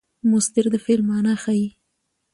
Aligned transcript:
مصدر 0.29 0.65
د 0.73 0.75
فعل 0.83 1.01
مانا 1.09 1.33
ښيي. 1.43 1.67